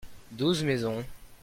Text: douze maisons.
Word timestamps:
douze 0.31 0.63
maisons. 0.63 1.05